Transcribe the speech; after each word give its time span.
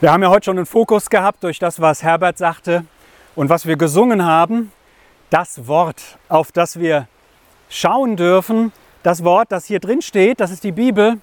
Wir 0.00 0.12
haben 0.12 0.22
ja 0.22 0.30
heute 0.30 0.46
schon 0.46 0.56
einen 0.56 0.64
Fokus 0.64 1.10
gehabt 1.10 1.44
durch 1.44 1.58
das, 1.58 1.78
was 1.78 2.02
Herbert 2.02 2.38
sagte 2.38 2.86
und 3.36 3.50
was 3.50 3.66
wir 3.66 3.76
gesungen 3.76 4.24
haben. 4.24 4.72
Das 5.28 5.66
Wort, 5.66 6.16
auf 6.30 6.52
das 6.52 6.80
wir 6.80 7.06
schauen 7.68 8.16
dürfen, 8.16 8.72
das 9.02 9.24
Wort, 9.24 9.52
das 9.52 9.66
hier 9.66 9.78
drin 9.78 10.00
steht, 10.00 10.40
das 10.40 10.52
ist 10.52 10.64
die 10.64 10.72
Bibel, 10.72 11.18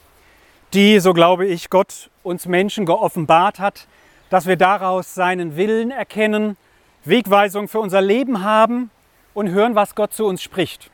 die, 0.76 1.00
so 1.00 1.14
glaube 1.14 1.48
ich, 1.48 1.72
Gott 1.72 2.12
uns 2.22 2.46
Menschen 2.46 2.86
geoffenbart 2.86 3.58
hat, 3.58 3.88
dass 4.30 4.46
wir 4.46 4.58
daraus 4.58 5.16
seinen 5.16 5.56
Willen 5.56 5.90
erkennen, 5.90 6.56
Wegweisung 7.04 7.68
für 7.68 7.80
unser 7.80 8.02
Leben 8.02 8.44
haben 8.44 8.92
und 9.34 9.50
hören, 9.50 9.74
was 9.74 9.96
Gott 9.96 10.14
zu 10.14 10.28
uns 10.28 10.44
spricht. 10.44 10.92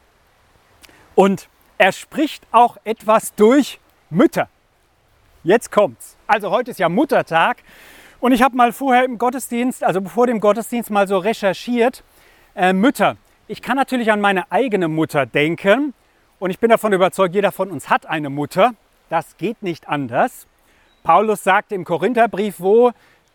Und 1.16 1.50
er 1.78 1.92
spricht 1.92 2.48
auch 2.54 2.78
etwas 2.86 3.36
durch 3.36 3.82
Mütter. 4.10 4.48
Jetzt 5.46 5.74
kommt's. 5.74 6.16
Also 6.26 6.52
heute 6.52 6.72
ist 6.72 6.80
ja 6.80 6.88
Muttertag 6.88 7.58
und 8.22 8.32
ich 8.32 8.42
habe 8.42 8.56
mal 8.56 8.72
vorher 8.72 9.04
im 9.04 9.18
Gottesdienst, 9.18 9.84
also 9.84 10.00
vor 10.06 10.26
dem 10.26 10.40
Gottesdienst 10.40 10.90
mal 10.90 11.06
so 11.06 11.18
recherchiert, 11.18 12.06
äh, 12.56 12.72
Mütter. 12.72 13.18
Ich 13.50 13.62
kann 13.62 13.76
natürlich 13.76 14.10
an 14.10 14.22
meine 14.22 14.50
eigene 14.54 14.88
Mutter 14.88 15.26
denken 15.26 15.94
und 16.40 16.50
ich 16.50 16.60
bin 16.60 16.70
davon 16.70 16.94
überzeugt, 16.94 17.36
jeder 17.36 17.52
von 17.52 17.72
uns 17.72 17.90
hat 17.90 18.06
eine 18.06 18.30
Mutter. 18.30 18.74
Das 19.10 19.36
geht 19.36 19.62
nicht 19.64 19.90
anders. 19.90 20.48
Paulus 21.04 21.44
sagt 21.44 21.74
im 21.74 21.84
Korintherbrief, 21.84 22.62
wo 22.62 22.94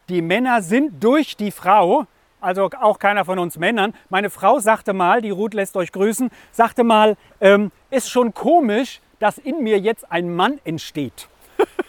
die 0.08 0.22
Männer 0.22 0.62
sind 0.62 1.04
durch 1.04 1.36
die 1.36 1.50
Frau, 1.50 2.06
also 2.40 2.70
auch 2.80 2.98
keiner 2.98 3.26
von 3.26 3.38
uns 3.38 3.58
Männern. 3.58 3.92
Meine 4.08 4.30
Frau 4.30 4.60
sagte 4.60 4.94
mal, 4.94 5.20
die 5.20 5.28
Ruth 5.28 5.52
lässt 5.52 5.76
euch 5.76 5.92
grüßen, 5.92 6.30
sagte 6.52 6.84
mal, 6.84 7.18
ähm, 7.42 7.70
ist 7.90 8.08
schon 8.08 8.32
komisch, 8.32 9.02
dass 9.18 9.36
in 9.36 9.62
mir 9.62 9.78
jetzt 9.78 10.10
ein 10.10 10.34
Mann 10.34 10.58
entsteht. 10.64 11.28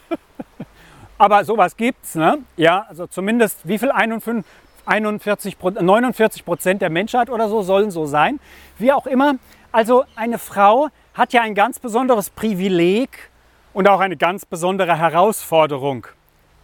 Aber 1.18 1.44
sowas 1.44 1.76
gibt's, 1.76 2.16
ne? 2.16 2.40
Ja, 2.56 2.86
also 2.88 3.08
zumindest 3.08 3.68
wie 3.68 3.78
viel 3.78 3.92
41, 3.92 4.44
41, 4.86 5.58
49 5.60 6.46
Prozent 6.46 6.82
der 6.82 6.90
Menschheit 6.90 7.30
oder 7.30 7.50
so 7.50 7.62
sollen 7.62 7.92
so 7.92 8.06
sein. 8.06 8.40
Wie 8.78 8.92
auch 8.92 9.06
immer. 9.06 9.36
Also 9.72 10.06
eine 10.16 10.40
Frau 10.40 10.90
hat 11.14 11.34
ja 11.34 11.42
ein 11.42 11.56
ganz 11.56 11.80
besonderes 11.80 12.30
Privileg 12.30 13.30
und 13.74 13.88
auch 13.88 14.00
eine 14.00 14.18
ganz 14.18 14.46
besondere 14.46 14.98
Herausforderung. 14.98 16.08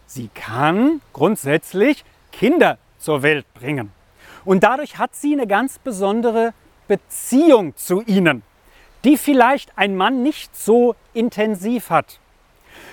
Sie 0.06 0.28
kann 0.34 1.00
grundsätzlich 1.12 2.04
Kinder 2.32 2.78
zur 2.98 3.22
Welt 3.22 3.46
bringen. 3.54 3.92
Und 4.44 4.62
dadurch 4.62 4.98
hat 4.98 5.14
sie 5.14 5.32
eine 5.32 5.46
ganz 5.46 5.78
besondere 5.78 6.52
Beziehung 6.88 7.76
zu 7.76 8.02
ihnen, 8.02 8.42
die 9.04 9.16
vielleicht 9.16 9.76
ein 9.76 9.96
Mann 9.96 10.22
nicht 10.22 10.56
so 10.56 10.94
intensiv 11.14 11.90
hat. 11.90 12.20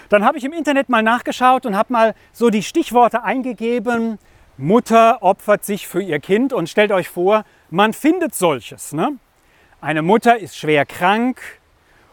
Dann 0.10 0.26
habe 0.26 0.38
ich 0.38 0.44
im 0.44 0.54
Internet 0.54 0.90
mal 0.90 1.04
nachgeschaut 1.04 1.66
und 1.66 1.78
habe 1.78 1.94
mal 1.94 2.16
so 2.32 2.50
die 2.50 2.64
Stichworte 2.64 3.24
eingegeben. 3.24 4.20
Mutter 4.58 5.22
opfert 5.22 5.66
sich 5.66 5.88
für 5.88 6.02
ihr 6.02 6.20
Kind 6.20 6.54
und 6.54 6.70
stellt 6.70 6.92
euch 6.92 7.10
vor, 7.10 7.44
man 7.70 7.94
findet 7.94 8.36
solches. 8.36 8.94
Ne? 8.94 9.18
Eine 9.82 10.02
Mutter 10.02 10.38
ist 10.38 10.58
schwer 10.58 10.86
krank 10.86 11.42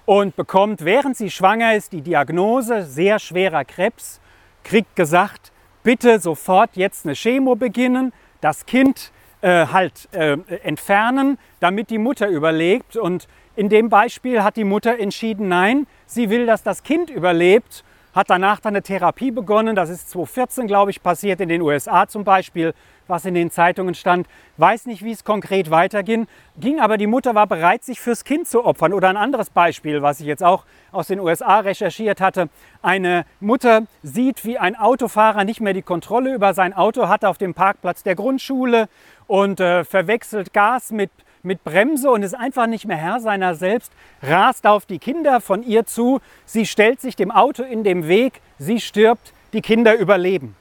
und 0.07 0.37
bekommt, 0.37 0.85
während 0.85 1.17
sie 1.17 1.31
schwanger 1.31 1.77
ist, 1.77 1.93
die 1.93 2.03
Diagnose 2.03 2.85
sehr 2.85 3.19
schwerer 3.19 3.65
Krebs, 3.65 4.21
kriegt 4.65 4.97
gesagt, 4.97 5.53
bitte 5.83 6.19
sofort 6.19 6.77
jetzt 6.77 7.05
eine 7.07 7.15
Chemo 7.15 7.55
beginnen, 7.55 8.13
das 8.41 8.67
Kind 8.67 9.13
äh, 9.43 9.67
halt 9.67 10.09
äh, 10.13 10.37
entfernen, 10.63 11.39
damit 11.61 11.91
die 11.91 11.99
Mutter 11.99 12.29
überlebt. 12.29 12.97
Und 12.97 13.29
in 13.57 13.69
dem 13.69 13.89
Beispiel 13.89 14.43
hat 14.43 14.57
die 14.57 14.65
Mutter 14.65 14.99
entschieden, 14.99 15.49
nein, 15.49 15.87
sie 16.07 16.31
will, 16.31 16.47
dass 16.47 16.63
das 16.63 16.83
Kind 16.83 17.11
überlebt 17.11 17.85
hat 18.15 18.31
danach 18.31 18.61
dann 18.61 18.75
eine 18.75 18.83
Therapie 18.83 19.31
begonnen. 19.31 19.77
Das 19.77 19.91
ist 19.91 20.11
2014, 20.11 20.67
glaube 20.67 20.91
ich, 20.91 21.03
passiert 21.03 21.41
in 21.41 21.49
den 21.49 21.63
USA 21.63 22.07
zum 22.07 22.25
Beispiel, 22.25 22.75
was 23.07 23.25
in 23.25 23.35
den 23.35 23.51
Zeitungen 23.51 23.95
stand. 23.95 24.27
Weiß 24.57 24.87
nicht, 24.87 25.05
wie 25.05 25.13
es 25.13 25.25
konkret 25.25 25.71
weiterging. 25.71 26.27
Ging 26.59 26.81
aber 26.81 26.97
die 26.97 27.07
Mutter 27.07 27.35
war 27.35 27.47
bereit, 27.47 27.85
sich 27.85 28.01
fürs 28.01 28.25
Kind 28.25 28.49
zu 28.49 28.65
opfern. 28.65 28.93
Oder 28.93 29.09
ein 29.09 29.17
anderes 29.17 29.51
Beispiel, 29.51 30.03
was 30.03 30.21
ich 30.21 30.27
jetzt 30.27 30.43
auch 30.43 30.65
aus 30.93 31.09
den 31.09 31.21
USA 31.21 31.61
recherchiert 31.61 32.21
hatte. 32.21 32.49
Eine 32.83 33.25
Mutter 33.41 33.83
sieht, 34.03 34.45
wie 34.45 34.59
ein 34.59 34.77
Autofahrer 34.77 35.45
nicht 35.45 35.61
mehr 35.61 35.73
die 35.73 35.83
Kontrolle 35.83 36.35
über 36.35 36.55
sein 36.55 36.73
Auto 36.73 37.09
hat 37.09 37.25
auf 37.25 37.39
dem 37.39 37.55
Parkplatz 37.55 38.03
der 38.03 38.15
Grundschule 38.15 38.89
und 39.27 39.61
äh, 39.61 39.85
verwechselt 39.85 40.53
Gas 40.53 40.91
mit 40.91 41.11
mit 41.43 41.65
Bremse 41.65 42.11
und 42.11 42.23
ist 42.23 42.35
einfach 42.35 42.67
nicht 42.67 42.87
mehr 42.87 42.97
Herr 42.97 43.21
seiner 43.21 43.55
selbst, 43.55 43.93
rast 44.23 44.67
auf 44.67 44.87
die 44.87 44.99
Kinder 44.99 45.41
von 45.41 45.63
ihr 45.63 45.87
zu, 45.87 46.21
sie 46.45 46.67
stellt 46.67 47.01
sich 47.01 47.17
dem 47.17 47.31
Auto 47.31 47.63
in 47.63 47.85
den 47.85 48.09
Weg, 48.09 48.41
sie 48.59 48.81
stirbt, 48.81 49.33
die 49.53 49.63
Kinder 49.63 49.97
überleben. 49.97 50.57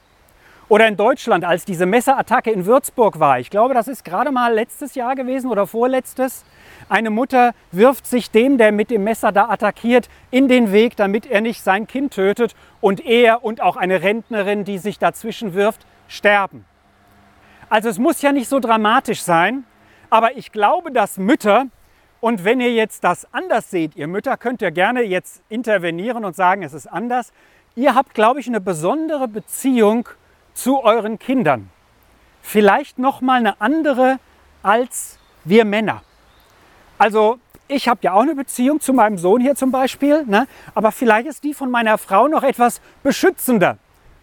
Oder 0.68 0.86
in 0.86 0.96
Deutschland, 0.96 1.44
als 1.44 1.64
diese 1.64 1.84
Messerattacke 1.84 2.50
in 2.50 2.64
Würzburg 2.64 3.18
war, 3.18 3.40
ich 3.40 3.50
glaube, 3.50 3.74
das 3.74 3.88
ist 3.88 4.04
gerade 4.04 4.30
mal 4.30 4.54
letztes 4.54 4.94
Jahr 4.94 5.16
gewesen 5.16 5.50
oder 5.50 5.66
vorletztes, 5.66 6.44
eine 6.88 7.10
Mutter 7.10 7.52
wirft 7.70 8.04
sich 8.04 8.32
dem, 8.32 8.58
der 8.58 8.72
mit 8.72 8.90
dem 8.90 9.04
Messer 9.04 9.30
da 9.30 9.48
attackiert, 9.48 10.08
in 10.32 10.48
den 10.48 10.72
Weg, 10.72 10.96
damit 10.96 11.24
er 11.24 11.40
nicht 11.40 11.62
sein 11.62 11.86
Kind 11.86 12.12
tötet. 12.12 12.56
Und 12.80 13.06
er 13.06 13.44
und 13.44 13.60
auch 13.60 13.76
eine 13.76 14.02
Rentnerin, 14.02 14.64
die 14.64 14.78
sich 14.78 14.98
dazwischen 14.98 15.54
wirft, 15.54 15.86
sterben. 16.08 16.64
Also 17.68 17.88
es 17.88 18.00
muss 18.00 18.22
ja 18.22 18.32
nicht 18.32 18.48
so 18.48 18.58
dramatisch 18.58 19.22
sein, 19.22 19.64
aber 20.10 20.36
ich 20.36 20.52
glaube, 20.52 20.92
dass 20.92 21.16
Mütter, 21.16 21.66
und 22.20 22.44
wenn 22.44 22.60
ihr 22.60 22.72
jetzt 22.72 23.04
das 23.04 23.26
anders 23.32 23.70
seht, 23.70 23.96
ihr 23.96 24.06
Mütter, 24.06 24.36
könnt 24.36 24.60
ihr 24.60 24.70
gerne 24.70 25.02
jetzt 25.02 25.42
intervenieren 25.48 26.24
und 26.24 26.36
sagen, 26.36 26.62
es 26.62 26.74
ist 26.74 26.86
anders. 26.86 27.32
Ihr 27.76 27.94
habt, 27.94 28.12
glaube 28.14 28.40
ich, 28.40 28.46
eine 28.46 28.60
besondere 28.60 29.28
Beziehung 29.28 30.08
zu 30.52 30.82
euren 30.82 31.18
Kindern. 31.18 31.70
Vielleicht 32.42 32.98
noch 32.98 33.20
mal 33.20 33.38
eine 33.38 33.60
andere 33.60 34.18
als 34.62 35.18
wir 35.44 35.64
Männer. 35.64 36.02
Also 36.98 37.38
ich 37.68 37.88
habe 37.88 38.00
ja 38.02 38.12
auch 38.12 38.22
eine 38.22 38.34
Beziehung 38.34 38.80
zu 38.80 38.92
meinem 38.92 39.16
Sohn 39.16 39.40
hier 39.40 39.54
zum 39.54 39.70
Beispiel, 39.70 40.24
ne? 40.26 40.46
aber 40.74 40.92
vielleicht 40.92 41.28
ist 41.28 41.44
die 41.44 41.54
von 41.54 41.70
meiner 41.70 41.96
Frau 41.98 42.28
noch 42.28 42.42
etwas 42.42 42.80
beschützender. 43.02 43.78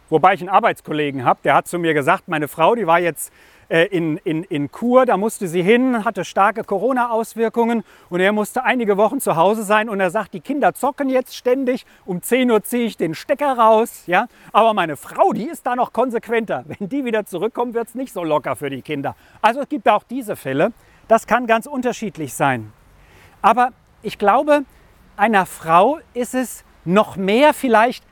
Wobei 0.10 0.34
ich 0.34 0.42
einen 0.42 0.50
Arbeitskollegen 0.50 1.26
habe, 1.26 1.40
der 1.44 1.56
hat 1.56 1.68
zu 1.68 1.80
mir 1.80 1.94
gesagt, 1.94 2.28
meine 2.28 2.48
Frau, 2.48 2.76
die 2.76 2.88
war 2.88 3.00
jetzt 3.00 3.32
in, 3.70 4.18
in, 4.18 4.44
in 4.44 4.72
Kur, 4.72 5.06
da 5.06 5.18
musste 5.18 5.48
sie 5.48 5.62
hin, 5.62 6.06
hatte 6.06 6.24
starke 6.24 6.64
Corona-Auswirkungen 6.64 7.84
und 8.10 8.20
er 8.20 8.32
musste 8.32 8.64
einige 8.64 8.96
Wochen 8.98 9.20
zu 9.20 9.36
Hause 9.36 9.64
sein 9.64 9.90
und 9.90 10.00
er 10.00 10.10
sagt, 10.10 10.34
die 10.34 10.40
Kinder 10.40 10.74
zocken 10.74 11.10
jetzt 11.10 11.36
ständig, 11.36 11.86
um 12.06 12.22
10 12.22 12.50
Uhr 12.50 12.64
ziehe 12.64 12.86
ich 12.86 12.98
den 12.98 13.14
Stecker 13.14 13.58
raus, 13.58 14.04
ja, 14.08 14.28
aber 14.54 14.74
meine 14.74 14.96
Frau, 14.96 15.34
die 15.34 15.50
ist 15.50 15.66
da 15.66 15.76
noch 15.76 15.92
konsequenter. 15.92 16.64
Wenn 16.68 16.88
die 16.88 17.04
wieder 17.04 17.26
zurückkommt, 17.26 17.74
wird 17.74 17.90
es 17.90 17.96
nicht 17.96 18.14
so 18.14 18.24
locker 18.24 18.56
für 18.56 18.70
die 18.70 18.82
Kinder. 18.82 19.16
Also 19.42 19.62
es 19.62 19.70
gibt 19.70 19.90
auch 19.90 20.04
diese 20.04 20.36
Fälle, 20.36 20.72
das 21.08 21.28
kann 21.28 21.48
ganz 21.48 21.66
unterschiedlich 21.66 22.34
sein. 22.34 22.72
Aber 23.42 23.72
ich 24.02 24.18
glaube, 24.18 24.64
einer 25.18 25.46
Frau 25.46 26.00
ist 26.14 26.36
es 26.36 26.64
noch 26.86 27.18
mehr 27.18 27.54
vielleicht 27.54 28.06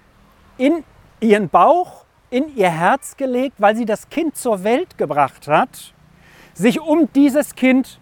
in 0.57 0.83
ihren 1.19 1.49
Bauch 1.49 2.04
in 2.35 2.53
ihr 2.57 2.69
Herz 2.69 3.15
gelegt, 3.15 3.55
weil 3.59 3.77
sie 3.77 3.85
das 3.85 4.09
Kind 4.09 4.35
zur 4.35 4.65
Welt 4.65 4.97
gebracht 4.97 5.47
hat, 5.47 5.93
sich 6.53 6.81
um 6.81 7.07
dieses 7.13 7.55
Kind 7.55 7.97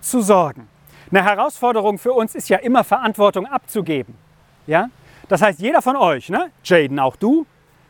zu 0.00 0.20
sorgen. 0.20 0.68
Eine 1.10 1.24
Herausforderung 1.24 1.96
für 1.96 2.12
uns 2.12 2.34
ist 2.34 2.50
ja 2.50 2.58
immer 2.58 2.84
Verantwortung 2.84 3.46
abzugeben. 3.46 4.14
Ja? 4.66 4.90
Das 5.28 5.40
heißt, 5.40 5.58
jeder 5.60 5.80
von 5.80 5.96
euch, 5.96 6.28
ne? 6.28 6.50
Jaden, 6.62 6.98
auch 6.98 7.16
du, 7.16 7.46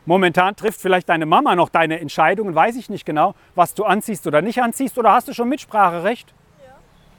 momentan 0.07 0.55
trifft 0.55 0.81
vielleicht 0.81 1.09
deine 1.09 1.27
Mama 1.27 1.57
noch 1.57 1.69
deine 1.69 1.99
Entscheidungen, 1.99 2.55
weiß 2.55 2.77
ich 2.77 2.89
nicht 2.89 3.05
genau, 3.05 3.35
was 3.57 3.75
du 3.75 3.85
anziehst 3.85 4.25
oder 4.29 4.41
nicht 4.41 4.63
anziehst, 4.63 4.99
oder 4.99 5.13
hast 5.13 5.27
du 5.27 5.35
schon 5.35 5.49
Mitspracherecht? 5.49 6.33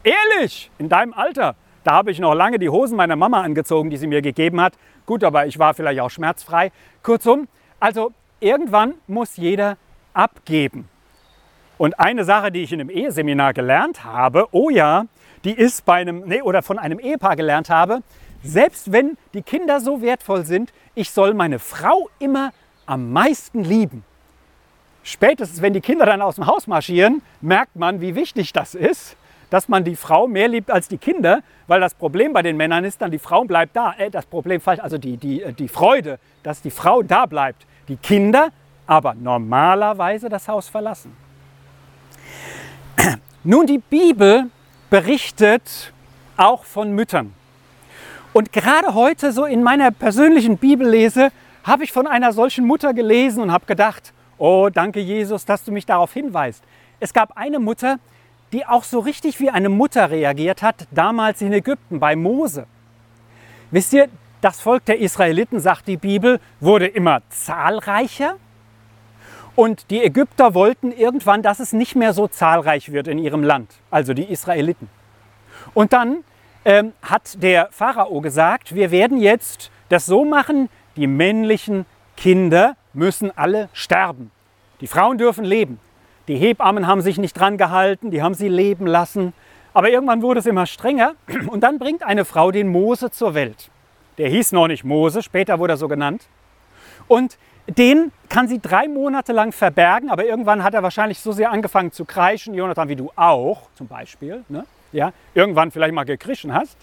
Ja. 0.06 0.14
Ehrlich, 0.38 0.72
in 0.78 0.88
deinem 0.88 1.14
Alter. 1.14 1.56
Da 1.84 1.92
habe 1.96 2.12
ich 2.12 2.20
noch 2.20 2.34
lange 2.34 2.60
die 2.60 2.70
Hosen 2.70 2.96
meiner 2.96 3.18
Mama 3.18 3.42
angezogen, 3.42 3.90
die 3.90 3.98
sie 3.98 4.08
mir 4.08 4.22
gegeben 4.22 4.62
hat. 4.62 4.76
Gut, 5.06 5.26
aber 5.26 5.48
ich 5.48 5.60
war 5.60 5.74
vielleicht 5.74 6.00
auch 6.00 6.10
schmerzfrei. 6.10 6.72
Kurzum, 7.04 7.50
also 7.82 8.14
irgendwann 8.40 8.96
muss 9.08 9.38
jeder 9.38 9.78
abgeben. 10.14 10.88
Und 11.78 12.00
eine 12.00 12.26
Sache, 12.26 12.52
die 12.52 12.64
ich 12.64 12.74
in 12.74 12.82
einem 12.82 12.90
Eheseminar 12.90 13.54
gelernt 13.54 14.04
habe, 14.04 14.48
oh 14.52 14.70
ja, 14.70 15.06
die 15.44 15.54
ist 15.54 15.86
bei 15.86 15.96
einem, 15.96 16.24
nee, 16.26 16.42
oder 16.42 16.62
von 16.62 16.78
einem 16.78 17.00
Ehepaar 17.00 17.36
gelernt 17.36 17.70
habe, 17.70 18.02
selbst 18.44 18.92
wenn 18.92 19.18
die 19.34 19.42
Kinder 19.42 19.80
so 19.80 20.02
wertvoll 20.02 20.46
sind, 20.46 20.74
ich 20.96 21.12
soll 21.12 21.34
meine 21.34 21.60
Frau 21.60 22.10
immer 22.20 22.52
am 22.86 23.12
meisten 23.12 23.64
lieben. 23.64 24.04
Spätestens, 25.04 25.62
wenn 25.62 25.74
die 25.74 25.82
Kinder 25.82 26.06
dann 26.06 26.22
aus 26.22 26.36
dem 26.36 26.46
Haus 26.46 26.68
marschieren, 26.68 27.22
merkt 27.42 27.76
man, 27.76 28.02
wie 28.02 28.16
wichtig 28.16 28.52
das 28.54 28.76
ist, 28.76 29.16
dass 29.50 29.68
man 29.68 29.84
die 29.84 29.96
Frau 29.96 30.28
mehr 30.28 30.48
liebt 30.48 30.72
als 30.72 30.88
die 30.88 30.98
Kinder, 30.98 31.42
weil 31.68 31.80
das 31.80 31.94
Problem 31.94 32.34
bei 32.34 32.42
den 32.42 32.58
Männern 32.58 32.86
ist 32.86 33.02
dann, 33.02 33.12
die 33.12 33.20
Frau 33.20 33.44
bleibt 33.44 33.76
da. 33.76 33.94
Äh, 33.98 34.10
das 34.10 34.26
Problem 34.26 34.62
falsch, 34.62 34.80
also 34.80 34.98
die, 34.98 35.18
die, 35.18 35.44
die 35.58 35.68
Freude, 35.68 36.20
dass 36.44 36.62
die 36.62 36.72
Frau 36.72 37.02
da 37.02 37.26
bleibt 37.26 37.66
die 37.90 37.98
Kinder 37.98 38.52
aber 38.88 39.14
normalerweise 39.14 40.30
das 40.30 40.48
Haus 40.48 40.68
verlassen. 40.68 41.16
Nun, 43.44 43.68
die 43.68 43.78
Bibel 43.78 44.50
berichtet 44.90 45.94
auch 46.38 46.64
von 46.64 46.94
Müttern. 46.94 47.34
Und 48.34 48.52
gerade 48.52 48.96
heute, 48.96 49.32
so 49.32 49.46
in 49.46 49.62
meiner 49.62 49.92
persönlichen 49.92 50.58
Bibellese, 50.58 51.30
habe 51.64 51.84
ich 51.84 51.92
von 51.92 52.08
einer 52.08 52.32
solchen 52.34 52.66
Mutter 52.66 52.94
gelesen 52.94 53.44
und 53.44 53.52
habe 53.52 53.66
gedacht, 53.66 54.14
Oh, 54.40 54.70
danke 54.74 55.02
Jesus, 55.02 55.44
dass 55.44 55.66
du 55.66 55.72
mich 55.72 55.86
darauf 55.86 56.14
hinweist. 56.14 56.64
Es 57.02 57.14
gab 57.14 57.36
eine 57.38 57.60
Mutter, 57.60 58.00
die 58.52 58.66
auch 58.66 58.84
so 58.84 59.00
richtig 59.00 59.40
wie 59.40 59.50
eine 59.50 59.70
Mutter 59.70 60.10
reagiert 60.10 60.62
hat, 60.62 60.88
damals 60.92 61.42
in 61.42 61.54
Ägypten 61.54 62.00
bei 62.00 62.16
Mose. 62.16 62.66
Wisst 63.72 63.94
ihr, 63.94 64.10
das 64.42 64.62
Volk 64.62 64.86
der 64.86 65.00
Israeliten, 65.00 65.60
sagt 65.60 65.88
die 65.88 65.98
Bibel, 65.98 66.40
wurde 66.60 66.88
immer 66.88 67.22
zahlreicher. 67.30 68.36
Und 69.56 69.92
die 69.92 70.02
Ägypter 70.02 70.54
wollten 70.54 70.92
irgendwann, 70.92 71.42
dass 71.42 71.60
es 71.60 71.74
nicht 71.74 71.96
mehr 71.96 72.14
so 72.14 72.28
zahlreich 72.28 72.92
wird 72.92 73.08
in 73.08 73.20
ihrem 73.20 73.44
Land, 73.44 73.74
also 73.92 74.14
die 74.14 74.24
Israeliten. 74.24 74.90
Und 75.74 75.92
dann 75.92 76.24
ähm, 76.64 76.94
hat 77.02 77.44
der 77.44 77.68
Pharao 77.72 78.22
gesagt, 78.22 78.74
wir 78.74 78.92
werden 78.92 79.20
jetzt 79.20 79.70
das 79.90 80.06
so 80.06 80.24
machen, 80.24 80.70
die 80.96 81.08
männlichen 81.08 81.86
Kinder 82.16 82.76
müssen 82.94 83.36
alle 83.38 83.70
sterben. 83.74 84.32
Die 84.82 84.88
Frauen 84.88 85.18
dürfen 85.18 85.44
leben. 85.44 85.80
Die 86.30 86.38
Hebammen 86.38 86.86
haben 86.86 87.02
sich 87.02 87.18
nicht 87.18 87.34
dran 87.34 87.58
gehalten, 87.58 88.12
die 88.12 88.22
haben 88.22 88.36
sie 88.36 88.50
leben 88.50 88.86
lassen. 88.86 89.34
Aber 89.74 89.90
irgendwann 89.90 90.22
wurde 90.22 90.40
es 90.40 90.46
immer 90.46 90.68
strenger 90.68 91.16
und 91.48 91.62
dann 91.62 91.80
bringt 91.80 92.04
eine 92.04 92.24
Frau 92.24 92.52
den 92.52 92.68
Mose 92.68 93.10
zur 93.10 93.34
Welt. 93.34 93.72
Der 94.20 94.30
hieß 94.30 94.52
noch 94.52 94.68
nicht 94.68 94.84
Mose, 94.84 95.24
später 95.24 95.58
wurde 95.58 95.74
er 95.74 95.78
so 95.78 95.88
genannt. 95.88 96.28
Und 97.08 97.40
den 97.68 98.12
kann 98.30 98.48
sie 98.48 98.60
drei 98.60 98.88
Monate 98.88 99.34
lang 99.34 99.52
verbergen, 99.52 100.12
aber 100.12 100.24
irgendwann 100.24 100.64
hat 100.64 100.76
er 100.76 100.84
wahrscheinlich 100.84 101.20
so 101.20 101.32
sehr 101.32 101.50
angefangen 101.50 101.92
zu 101.92 102.06
kreischen, 102.06 102.54
Jonathan, 102.54 102.90
wie 102.90 102.96
du 102.96 103.12
auch 103.16 103.64
zum 103.74 103.88
Beispiel, 103.88 104.44
ne? 104.50 104.66
ja, 104.92 105.14
irgendwann 105.34 105.72
vielleicht 105.72 105.96
mal 105.96 106.04
gekrischen 106.04 106.54
hast. 106.54 106.78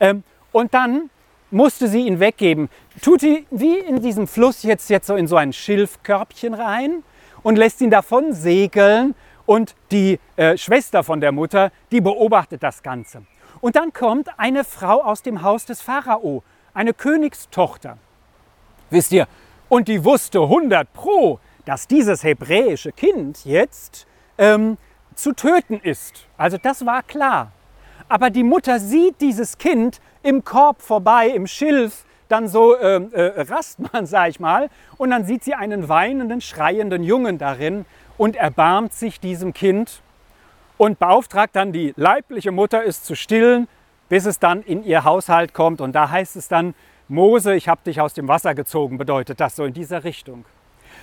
Ähm, 0.00 0.24
und 0.50 0.74
dann 0.74 1.08
musste 1.52 1.86
sie 1.86 2.04
ihn 2.04 2.18
weggeben. 2.18 2.68
Tut 3.00 3.20
sie 3.20 3.46
wie 3.52 3.78
in 3.78 4.02
diesem 4.02 4.26
Fluss 4.26 4.64
jetzt, 4.64 4.90
jetzt 4.90 5.06
so 5.06 5.14
in 5.14 5.28
so 5.28 5.36
ein 5.36 5.52
Schilfkörbchen 5.52 6.54
rein 6.54 7.04
und 7.48 7.56
lässt 7.56 7.80
ihn 7.80 7.88
davon 7.88 8.34
segeln 8.34 9.14
und 9.46 9.74
die 9.90 10.20
äh, 10.36 10.58
Schwester 10.58 11.02
von 11.02 11.22
der 11.22 11.32
Mutter, 11.32 11.72
die 11.90 12.02
beobachtet 12.02 12.62
das 12.62 12.82
Ganze. 12.82 13.22
Und 13.62 13.74
dann 13.74 13.94
kommt 13.94 14.28
eine 14.38 14.64
Frau 14.64 15.02
aus 15.02 15.22
dem 15.22 15.40
Haus 15.40 15.64
des 15.64 15.80
Pharao, 15.80 16.42
eine 16.74 16.92
Königstochter. 16.92 17.96
Wisst 18.90 19.12
ihr, 19.12 19.26
und 19.70 19.88
die 19.88 20.04
wusste 20.04 20.42
100 20.42 20.92
pro, 20.92 21.40
dass 21.64 21.86
dieses 21.86 22.22
hebräische 22.22 22.92
Kind 22.92 23.46
jetzt 23.46 24.06
ähm, 24.36 24.76
zu 25.14 25.32
töten 25.32 25.80
ist. 25.80 26.26
Also 26.36 26.58
das 26.58 26.84
war 26.84 27.02
klar. 27.02 27.52
Aber 28.10 28.28
die 28.28 28.44
Mutter 28.44 28.78
sieht 28.78 29.22
dieses 29.22 29.56
Kind 29.56 30.02
im 30.22 30.44
Korb 30.44 30.82
vorbei, 30.82 31.28
im 31.28 31.46
Schilf, 31.46 32.04
dann 32.28 32.48
so 32.48 32.76
äh, 32.76 32.96
äh, 32.96 33.42
Rastmann, 33.42 34.06
sag 34.06 34.28
ich 34.28 34.40
mal, 34.40 34.68
und 34.96 35.10
dann 35.10 35.24
sieht 35.24 35.44
sie 35.44 35.54
einen 35.54 35.88
weinenden, 35.88 36.40
schreienden 36.40 37.02
Jungen 37.02 37.38
darin 37.38 37.84
und 38.16 38.36
erbarmt 38.36 38.92
sich 38.92 39.20
diesem 39.20 39.52
Kind 39.52 40.02
und 40.76 40.98
beauftragt 40.98 41.56
dann 41.56 41.72
die 41.72 41.92
leibliche 41.96 42.52
Mutter, 42.52 42.84
es 42.84 43.02
zu 43.02 43.14
stillen, 43.14 43.68
bis 44.08 44.26
es 44.26 44.38
dann 44.38 44.62
in 44.62 44.84
ihr 44.84 45.04
Haushalt 45.04 45.52
kommt. 45.54 45.80
Und 45.80 45.92
da 45.92 46.10
heißt 46.10 46.36
es 46.36 46.48
dann, 46.48 46.74
Mose, 47.08 47.54
ich 47.54 47.68
habe 47.68 47.80
dich 47.84 48.00
aus 48.00 48.14
dem 48.14 48.28
Wasser 48.28 48.54
gezogen, 48.54 48.98
bedeutet 48.98 49.40
das 49.40 49.56
so 49.56 49.64
in 49.64 49.72
dieser 49.72 50.04
Richtung. 50.04 50.44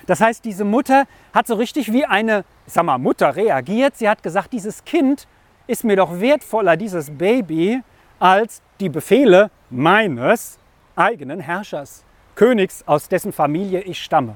Das 0.07 0.21
heißt, 0.21 0.45
diese 0.45 0.65
Mutter 0.65 1.05
hat 1.33 1.47
so 1.47 1.55
richtig 1.55 1.91
wie 1.91 2.05
eine, 2.05 2.45
sag 2.65 2.85
mal, 2.85 2.97
Mutter 2.97 3.35
reagiert. 3.35 3.97
Sie 3.97 4.07
hat 4.07 4.21
gesagt, 4.23 4.53
dieses 4.53 4.85
Kind 4.85 5.27
ist 5.67 5.83
mir 5.83 5.95
doch 5.95 6.19
wertvoller, 6.19 6.77
dieses 6.77 7.09
Baby, 7.09 7.81
als 8.19 8.61
die 8.79 8.89
Befehle 8.89 9.49
meines 9.69 10.59
eigenen 10.95 11.39
Herrschers, 11.39 12.03
Königs, 12.35 12.83
aus 12.85 13.07
dessen 13.07 13.31
Familie 13.31 13.81
ich 13.81 14.01
stamme. 14.01 14.35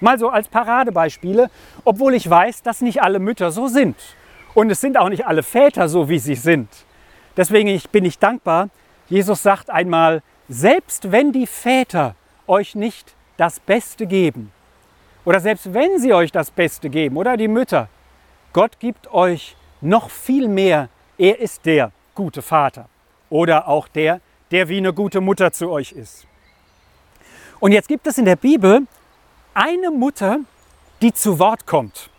Mal 0.00 0.18
so 0.18 0.28
als 0.28 0.48
Paradebeispiele, 0.48 1.50
obwohl 1.84 2.14
ich 2.14 2.28
weiß, 2.28 2.62
dass 2.62 2.80
nicht 2.80 3.02
alle 3.02 3.18
Mütter 3.18 3.50
so 3.50 3.68
sind. 3.68 3.96
Und 4.54 4.70
es 4.70 4.80
sind 4.80 4.96
auch 4.96 5.08
nicht 5.08 5.26
alle 5.26 5.42
Väter 5.42 5.88
so, 5.88 6.08
wie 6.08 6.18
sie 6.18 6.34
sind. 6.34 6.68
Deswegen 7.36 7.80
bin 7.90 8.04
ich 8.04 8.18
dankbar. 8.18 8.68
Jesus 9.08 9.42
sagt 9.42 9.70
einmal, 9.70 10.22
selbst 10.48 11.10
wenn 11.10 11.32
die 11.32 11.46
Väter 11.46 12.14
euch 12.46 12.74
nicht 12.74 13.14
das 13.36 13.60
Beste 13.60 14.06
geben, 14.06 14.52
oder 15.24 15.40
selbst 15.40 15.72
wenn 15.72 15.98
sie 15.98 16.12
euch 16.12 16.30
das 16.30 16.50
Beste 16.50 16.90
geben, 16.90 17.16
oder 17.16 17.36
die 17.36 17.48
Mütter, 17.48 17.88
Gott 18.52 18.78
gibt 18.78 19.12
euch 19.12 19.56
noch 19.80 20.10
viel 20.10 20.48
mehr. 20.48 20.88
Er 21.18 21.40
ist 21.40 21.66
der 21.66 21.92
gute 22.14 22.42
Vater 22.42 22.88
oder 23.30 23.68
auch 23.68 23.88
der, 23.88 24.20
der 24.50 24.68
wie 24.68 24.78
eine 24.78 24.92
gute 24.92 25.20
Mutter 25.20 25.52
zu 25.52 25.70
euch 25.70 25.92
ist. 25.92 26.26
Und 27.60 27.72
jetzt 27.72 27.88
gibt 27.88 28.06
es 28.06 28.18
in 28.18 28.24
der 28.24 28.36
Bibel 28.36 28.86
eine 29.54 29.90
Mutter, 29.90 30.40
die 31.00 31.12
zu 31.12 31.38
Wort 31.38 31.66
kommt. 31.66 32.10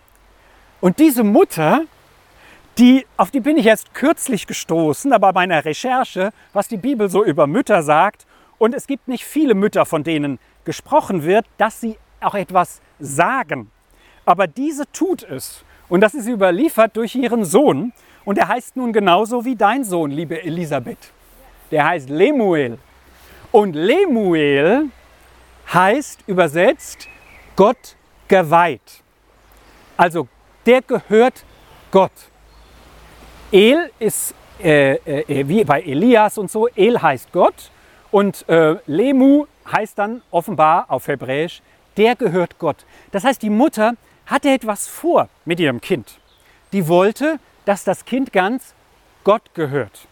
Und 0.82 1.00
diese 1.00 1.24
Mutter, 1.24 1.82
die, 2.78 3.06
auf 3.18 3.32
die 3.32 3.40
bin 3.40 3.58
ich 3.58 3.66
erst 3.66 3.94
kürzlich 3.94 4.48
gestoßen, 4.48 5.14
aber 5.14 5.34
bei 5.34 5.42
meiner 5.42 5.66
Recherche, 5.66 6.32
was 6.54 6.68
die 6.68 6.78
Bibel 6.78 7.10
so 7.10 7.24
über 7.24 7.48
Mütter 7.48 7.84
sagt. 7.84 8.26
Und 8.58 8.74
es 8.74 8.88
gibt 8.88 9.08
nicht 9.08 9.26
viele 9.26 9.54
Mütter, 9.54 9.86
von 9.86 10.04
denen 10.04 10.40
gesprochen 10.64 11.24
wird, 11.24 11.46
dass 11.58 11.82
sie 11.82 11.98
auch 12.22 12.36
etwas 12.36 12.82
sagen. 13.00 13.72
Aber 14.26 14.48
diese 14.48 14.92
tut 14.92 15.24
es. 15.24 15.64
Und 15.88 16.02
das 16.02 16.14
ist 16.14 16.28
überliefert 16.28 16.98
durch 16.98 17.16
ihren 17.16 17.46
Sohn. 17.46 17.94
Und 18.24 18.38
er 18.38 18.48
heißt 18.48 18.76
nun 18.76 18.92
genauso 18.92 19.46
wie 19.46 19.56
dein 19.56 19.84
Sohn, 19.84 20.12
liebe 20.12 20.42
Elisabeth. 20.42 21.12
Der 21.76 21.86
heißt 21.88 22.10
Lemuel. 22.10 22.78
Und 23.52 23.74
Lemuel 23.74 24.92
heißt 25.74 26.22
übersetzt 26.26 27.10
Gott 27.58 27.98
geweiht. 28.30 29.04
Also 29.98 30.30
der 30.66 30.82
gehört 30.82 31.44
Gott. 31.92 32.14
El 33.52 33.92
ist 34.00 34.34
äh, 34.64 34.94
äh, 34.94 35.50
wie 35.50 35.66
bei 35.66 35.82
Elias 35.82 36.38
und 36.38 36.50
so, 36.50 36.70
El 36.70 37.02
heißt 37.02 37.34
Gott 37.34 37.72
und 38.10 38.48
äh, 38.48 38.78
Lemu 38.86 39.46
heißt 39.70 40.00
dann 40.00 40.22
offenbar 40.32 40.86
auf 40.88 41.10
Hebräisch, 41.10 41.62
der 41.98 42.16
gehört 42.16 42.58
Gott. 42.58 42.86
Das 43.12 43.26
heißt, 43.26 43.42
die 43.42 43.50
Mutter 43.50 43.96
hatte 44.28 44.48
etwas 44.50 44.88
vor 44.88 45.28
mit 45.44 45.60
ihrem 45.60 45.82
Kind. 45.82 46.22
Die 46.72 46.88
wollte, 46.88 47.38
dass 47.66 47.84
das 47.84 48.06
Kind 48.06 48.32
ganz 48.32 48.74
Gott 49.26 49.54
gehört. 49.54 50.08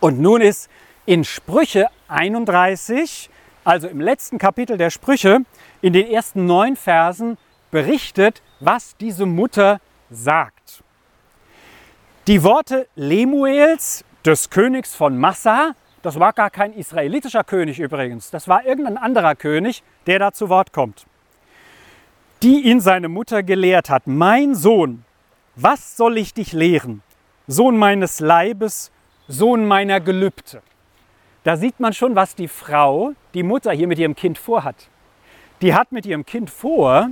Und 0.00 0.20
nun 0.20 0.40
ist 0.40 0.68
in 1.04 1.24
Sprüche 1.24 1.88
31, 2.08 3.30
also 3.64 3.88
im 3.88 4.00
letzten 4.00 4.38
Kapitel 4.38 4.76
der 4.76 4.90
Sprüche, 4.90 5.40
in 5.82 5.92
den 5.92 6.06
ersten 6.06 6.46
neun 6.46 6.76
Versen 6.76 7.38
berichtet, 7.70 8.42
was 8.60 8.96
diese 8.96 9.26
Mutter 9.26 9.80
sagt. 10.10 10.82
Die 12.26 12.42
Worte 12.42 12.88
Lemuels, 12.96 14.04
des 14.24 14.50
Königs 14.50 14.94
von 14.94 15.16
Massa, 15.16 15.72
das 16.02 16.18
war 16.18 16.32
gar 16.32 16.50
kein 16.50 16.72
israelitischer 16.72 17.44
König 17.44 17.78
übrigens, 17.78 18.30
das 18.30 18.48
war 18.48 18.64
irgendein 18.64 18.96
anderer 18.96 19.36
König, 19.36 19.84
der 20.06 20.18
da 20.18 20.32
zu 20.32 20.48
Wort 20.48 20.72
kommt 20.72 21.06
die 22.42 22.60
ihn 22.60 22.80
seine 22.80 23.08
Mutter 23.08 23.42
gelehrt 23.42 23.90
hat, 23.90 24.06
mein 24.06 24.54
Sohn, 24.54 25.04
was 25.54 25.96
soll 25.96 26.18
ich 26.18 26.34
dich 26.34 26.52
lehren? 26.52 27.02
Sohn 27.46 27.76
meines 27.76 28.20
Leibes, 28.20 28.90
Sohn 29.28 29.66
meiner 29.66 30.00
Gelübde. 30.00 30.62
Da 31.42 31.56
sieht 31.56 31.80
man 31.80 31.92
schon, 31.92 32.14
was 32.14 32.34
die 32.34 32.48
Frau, 32.48 33.12
die 33.34 33.42
Mutter 33.42 33.72
hier 33.72 33.88
mit 33.88 33.98
ihrem 33.98 34.14
Kind 34.14 34.38
vorhat. 34.38 34.88
Die 35.62 35.74
hat 35.74 35.90
mit 35.90 36.06
ihrem 36.06 36.24
Kind 36.24 36.48
vor, 36.48 37.10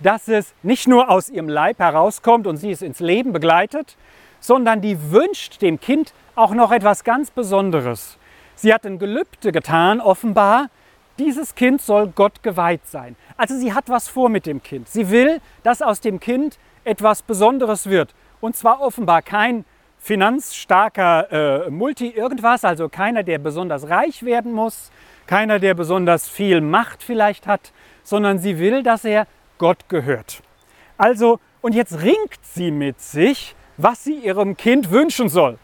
dass 0.00 0.28
es 0.28 0.54
nicht 0.62 0.88
nur 0.88 1.10
aus 1.10 1.28
ihrem 1.28 1.48
Leib 1.48 1.78
herauskommt 1.78 2.46
und 2.46 2.56
sie 2.56 2.70
es 2.70 2.80
ins 2.80 3.00
Leben 3.00 3.32
begleitet, 3.32 3.96
sondern 4.40 4.80
die 4.80 5.12
wünscht 5.12 5.60
dem 5.60 5.78
Kind 5.80 6.14
auch 6.34 6.54
noch 6.54 6.72
etwas 6.72 7.04
ganz 7.04 7.30
Besonderes. 7.30 8.16
Sie 8.54 8.72
hat 8.72 8.86
ein 8.86 8.98
Gelübde 8.98 9.52
getan, 9.52 10.00
offenbar, 10.00 10.70
dieses 11.18 11.54
Kind 11.54 11.82
soll 11.82 12.08
Gott 12.08 12.42
geweiht 12.42 12.86
sein. 12.86 13.16
Also 13.36 13.54
sie 13.58 13.74
hat 13.74 13.90
was 13.90 14.08
vor 14.08 14.30
mit 14.30 14.46
dem 14.46 14.62
Kind. 14.62 14.88
Sie 14.88 15.10
will, 15.10 15.42
dass 15.62 15.82
aus 15.82 16.00
dem 16.00 16.20
Kind 16.20 16.58
etwas 16.84 17.20
Besonderes 17.20 17.90
wird. 17.90 18.14
Und 18.40 18.56
zwar 18.56 18.80
offenbar 18.80 19.20
kein 19.20 19.66
finanzstarker 20.00 21.66
äh, 21.66 21.70
Multi 21.70 22.08
irgendwas, 22.08 22.64
also 22.64 22.88
keiner, 22.88 23.22
der 23.22 23.38
besonders 23.38 23.88
reich 23.88 24.24
werden 24.24 24.52
muss, 24.52 24.90
keiner, 25.26 25.58
der 25.58 25.74
besonders 25.74 26.28
viel 26.28 26.60
Macht 26.60 27.02
vielleicht 27.02 27.46
hat, 27.46 27.72
sondern 28.02 28.38
sie 28.38 28.58
will, 28.58 28.82
dass 28.82 29.04
er 29.04 29.26
Gott 29.58 29.88
gehört. 29.88 30.42
Also, 30.96 31.38
und 31.60 31.74
jetzt 31.74 32.02
ringt 32.02 32.40
sie 32.42 32.70
mit 32.70 33.00
sich, 33.00 33.54
was 33.76 34.02
sie 34.02 34.14
ihrem 34.14 34.56
Kind 34.56 34.90
wünschen 34.90 35.28
soll. 35.28 35.58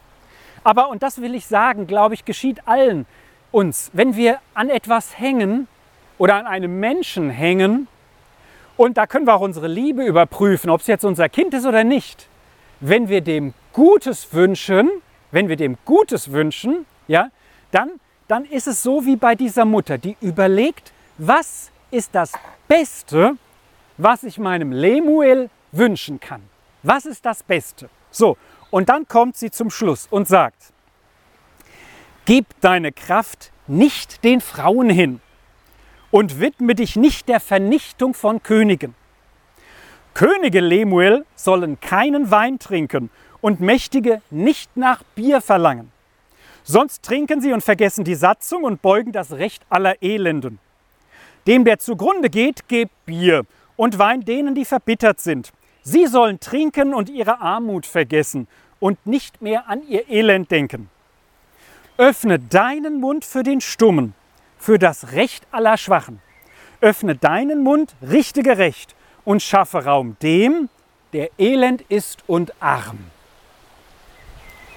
Aber, 0.63 0.91
und 0.91 1.03
das 1.03 1.21
will 1.21 1.35
ich 1.35 1.47
sagen, 1.47 1.87
glaube 1.87 2.15
ich, 2.15 2.25
geschieht 2.25 2.69
allen, 2.69 3.07
uns, 3.51 3.91
wenn 3.95 4.17
wir 4.17 4.39
an 4.55 4.69
etwas 4.69 5.19
hängen 5.19 5.67
oder 6.19 6.37
an 6.37 6.47
einem 6.47 6.79
Menschen 6.79 7.31
hängen, 7.31 7.89
und 8.77 8.99
da 8.99 9.07
können 9.07 9.27
wir 9.27 9.35
auch 9.35 9.41
unsere 9.41 9.69
Liebe 9.69 10.05
überprüfen, 10.05 10.69
ob 10.69 10.83
es 10.83 10.87
jetzt 10.87 11.05
unser 11.05 11.31
Kind 11.31 11.55
ist 11.55 11.65
oder 11.65 11.83
nicht. 11.83 12.29
Wenn 12.81 13.09
wir 13.09 13.21
dem 13.21 13.55
Gutes 13.73 14.33
wünschen, 14.33 14.91
wenn 15.31 15.49
wir 15.49 15.57
dem 15.57 15.77
Gutes 15.85 16.33
wünschen, 16.33 16.87
ja, 17.09 17.31
dann, 17.71 17.93
dann 18.29 18.45
ist 18.45 18.67
es 18.67 18.83
so 18.83 19.05
wie 19.07 19.17
bei 19.17 19.35
dieser 19.35 19.65
Mutter, 19.65 19.99
die 19.99 20.17
überlegt, 20.21 20.93
was 21.19 21.71
ist 21.91 22.15
das 22.15 22.33
Beste, 22.69 23.37
was 23.97 24.25
ich 24.25 24.39
meinem 24.39 24.73
Lemuel 24.73 25.51
wünschen 25.73 26.21
kann. 26.21 26.43
Was 26.83 27.07
ist 27.07 27.25
das 27.25 27.43
Beste? 27.43 27.89
So, 28.11 28.37
und 28.71 28.89
dann 28.89 29.09
kommt 29.09 29.37
sie 29.37 29.51
zum 29.51 29.71
Schluss 29.71 30.07
und 30.11 30.29
sagt, 30.29 30.73
Gib 32.27 32.47
deine 32.61 32.91
Kraft 32.91 33.53
nicht 33.69 34.25
den 34.25 34.41
Frauen 34.41 34.91
hin 34.91 35.21
und 36.11 36.41
widme 36.41 36.75
dich 36.75 36.97
nicht 36.97 37.29
der 37.29 37.39
Vernichtung 37.39 38.15
von 38.15 38.43
Königen. 38.43 38.97
Könige 40.17 40.61
Lemuel 40.61 41.27
sollen 41.35 41.79
keinen 41.79 42.31
Wein 42.31 42.59
trinken 42.59 43.11
und 43.43 43.61
Mächtige 43.61 44.23
nicht 44.31 44.75
nach 44.75 45.03
Bier 45.15 45.43
verlangen. 45.43 45.93
Sonst 46.65 47.03
trinken 47.03 47.43
sie 47.43 47.53
und 47.53 47.63
vergessen 47.63 48.03
die 48.03 48.15
Satzung 48.15 48.65
und 48.65 48.81
beugen 48.81 49.13
das 49.13 49.33
Recht 49.33 49.63
aller 49.69 50.03
Elenden. 50.03 50.59
Dem, 51.47 51.67
der 51.67 51.81
zugrunde 51.81 52.31
geht, 52.31 52.67
gebt 52.67 52.93
Bier 53.05 53.45
und 53.77 53.99
Wein 53.99 54.23
denen, 54.23 54.55
die 54.55 54.65
verbittert 54.65 55.21
sind. 55.21 55.53
Sie 55.83 56.07
sollen 56.07 56.41
trinken 56.41 56.95
und 56.95 57.11
ihre 57.11 57.43
Armut 57.43 57.85
vergessen 57.85 58.49
und 58.81 59.07
nicht 59.07 59.43
mehr 59.43 59.69
an 59.69 59.87
ihr 59.87 60.09
Elend 60.09 60.51
denken. 60.51 60.89
Öffne 61.99 62.39
deinen 62.39 63.01
Mund 63.01 63.27
für 63.27 63.43
den 63.43 63.61
Stummen, 63.61 64.15
für 64.57 64.79
das 64.79 65.13
Recht 65.13 65.47
aller 65.51 65.77
Schwachen. 65.77 66.23
Öffne 66.81 67.17
deinen 67.17 67.63
Mund, 67.63 67.95
richte 68.01 68.43
gerecht 68.43 68.97
und 69.27 69.43
schaffe 69.43 69.85
Raum 69.85 70.17
dem, 70.23 70.71
der 71.13 71.29
elend 71.39 71.83
ist 71.91 72.21
und 72.27 72.55
arm. 72.61 73.11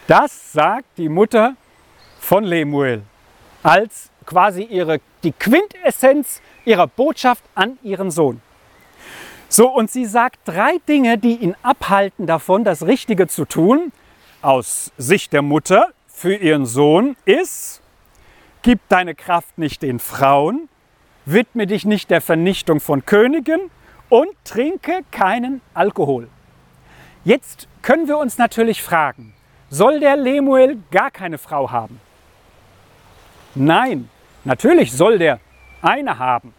Das 0.08 0.52
sagt 0.52 0.98
die 0.98 1.08
Mutter 1.08 1.56
von 2.20 2.44
Lemuel 2.44 3.04
als 3.64 4.10
quasi 4.26 4.64
ihre, 4.64 5.00
die 5.24 5.32
Quintessenz 5.32 6.42
ihrer 6.66 6.88
Botschaft 6.88 7.44
an 7.56 7.78
ihren 7.84 8.12
Sohn. 8.12 8.42
So, 9.48 9.70
und 9.70 9.90
sie 9.92 10.06
sagt 10.06 10.40
drei 10.46 10.78
Dinge, 10.88 11.18
die 11.18 11.36
ihn 11.36 11.56
abhalten 11.62 12.26
davon, 12.28 12.64
das 12.64 12.86
Richtige 12.86 13.28
zu 13.28 13.46
tun, 13.46 13.92
aus 14.42 14.92
Sicht 14.98 15.34
der 15.34 15.42
Mutter 15.42 15.90
für 16.08 16.36
ihren 16.36 16.66
Sohn 16.66 17.16
ist, 17.26 17.82
gib 18.62 18.80
deine 18.90 19.16
Kraft 19.16 19.58
nicht 19.58 19.82
den 19.82 20.00
Frauen, 20.00 20.70
widme 21.26 21.68
dich 21.68 21.86
nicht 21.86 22.10
der 22.10 22.22
Vernichtung 22.22 22.80
von 22.80 23.06
Königen 23.06 23.70
und 24.10 24.30
trinke 24.44 25.04
keinen 25.12 25.62
Alkohol. 25.74 26.28
Jetzt 27.24 27.68
können 27.82 28.08
wir 28.08 28.18
uns 28.18 28.38
natürlich 28.38 28.82
fragen, 28.82 29.34
soll 29.70 30.00
der 30.00 30.16
Lemuel 30.16 30.80
gar 30.92 31.12
keine 31.12 31.38
Frau 31.38 31.72
haben? 31.72 32.02
Nein, 33.56 34.10
natürlich 34.44 34.92
soll 34.92 35.20
der 35.20 35.40
eine 35.82 36.18
haben. 36.18 36.54